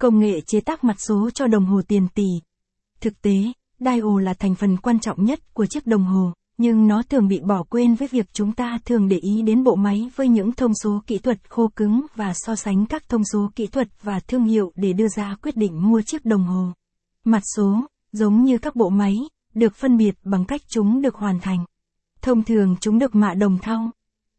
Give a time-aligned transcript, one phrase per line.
[0.00, 2.28] Công nghệ chế tác mặt số cho đồng hồ tiền tỷ.
[3.00, 3.36] Thực tế,
[3.80, 7.40] dial là thành phần quan trọng nhất của chiếc đồng hồ, nhưng nó thường bị
[7.40, 10.74] bỏ quên với việc chúng ta thường để ý đến bộ máy với những thông
[10.74, 14.44] số kỹ thuật khô cứng và so sánh các thông số kỹ thuật và thương
[14.44, 16.72] hiệu để đưa ra quyết định mua chiếc đồng hồ.
[17.24, 19.16] Mặt số, giống như các bộ máy,
[19.54, 21.64] được phân biệt bằng cách chúng được hoàn thành.
[22.22, 23.90] Thông thường chúng được mạ đồng thau.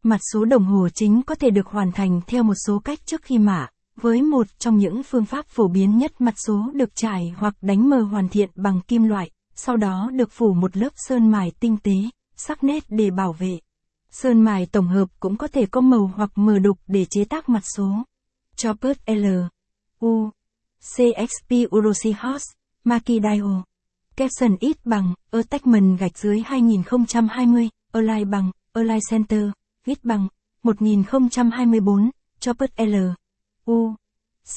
[0.02, 3.22] Mặt số đồng hồ chính có thể được hoàn thành theo một số cách trước
[3.22, 7.34] khi mạ, với một trong những phương pháp phổ biến nhất mặt số được trải
[7.36, 11.30] hoặc đánh mờ hoàn thiện bằng kim loại, sau đó được phủ một lớp sơn
[11.30, 11.94] mài tinh tế,
[12.36, 13.58] sắc nét để bảo vệ.
[14.10, 17.48] Sơn mài tổng hợp cũng có thể có màu hoặc mờ đục để chế tác
[17.48, 18.02] mặt số.
[18.56, 19.26] Chopper L.
[19.98, 20.30] U.
[20.96, 22.44] CXP Urosi Horse,
[22.84, 23.64] Maki Dio.
[24.16, 29.44] Capson ít bằng, Attachment gạch dưới 2020, Align bằng, Align Center,
[29.86, 30.28] ít bằng,
[30.62, 32.94] 1024, Chopper L.
[33.66, 33.94] U.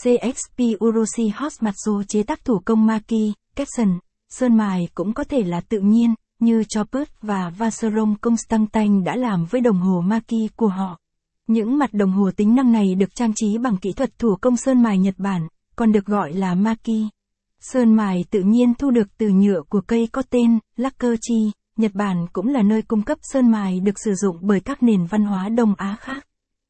[0.03, 5.23] CXP Urosi Hot mặt Dù chế tác thủ công Maki, Capson, sơn mài cũng có
[5.23, 10.47] thể là tự nhiên, như Chopper và Vaserom Constantin đã làm với đồng hồ Maki
[10.55, 10.99] của họ.
[11.47, 14.57] Những mặt đồng hồ tính năng này được trang trí bằng kỹ thuật thủ công
[14.57, 17.09] sơn mài Nhật Bản, còn được gọi là Maki.
[17.59, 21.51] Sơn mài tự nhiên thu được từ nhựa của cây có tên Lacquerchi.
[21.77, 25.05] Nhật Bản cũng là nơi cung cấp sơn mài được sử dụng bởi các nền
[25.05, 26.27] văn hóa Đông Á khác.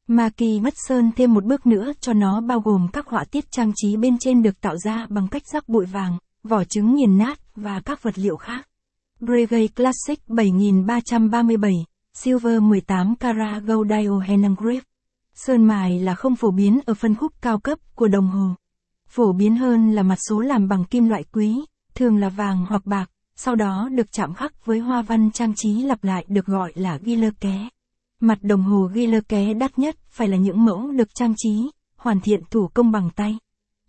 [0.08, 3.72] Maki mất sơn thêm một bước nữa cho nó bao gồm các họa tiết trang
[3.76, 7.38] trí bên trên được tạo ra bằng cách rắc bụi vàng, vỏ trứng nghiền nát
[7.56, 8.68] và các vật liệu khác.
[9.20, 11.72] Breguet Classic 7337,
[12.14, 14.46] Silver 18 carat Gold Dial Hand
[15.34, 18.48] Sơn mài là không phổ biến ở phân khúc cao cấp của đồng hồ.
[19.08, 22.86] Phổ biến hơn là mặt số làm bằng kim loại quý, thường là vàng hoặc
[22.86, 26.72] bạc, sau đó được chạm khắc với hoa văn trang trí lặp lại được gọi
[26.74, 27.68] là ghi lơ ké.
[28.20, 31.70] Mặt đồng hồ ghi lơ ké đắt nhất phải là những mẫu được trang trí,
[31.96, 33.38] hoàn thiện thủ công bằng tay.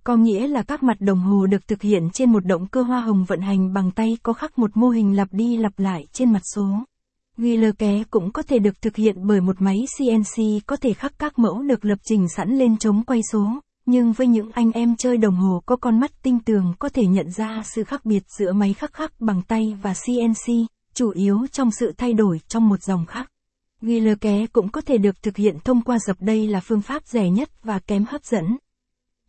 [0.04, 3.02] Có nghĩa là các mặt đồng hồ được thực hiện trên một động cơ hoa
[3.02, 6.34] hồng vận hành bằng tay có khắc một mô hình lặp đi lặp lại trên
[6.34, 6.68] mặt số.
[7.38, 10.94] Ghi lơ ké cũng có thể được thực hiện bởi một máy CNC có thể
[10.94, 13.50] khắc các mẫu được lập trình sẵn lên chống quay số,
[13.86, 17.06] nhưng với những anh em chơi đồng hồ có con mắt tinh tường có thể
[17.06, 20.54] nhận ra sự khác biệt giữa máy khắc khắc bằng tay và CNC,
[20.94, 23.30] chủ yếu trong sự thay đổi trong một dòng khắc.
[23.82, 26.82] Ghi lơ ké cũng có thể được thực hiện thông qua dập đây là phương
[26.82, 28.58] pháp rẻ nhất và kém hấp dẫn.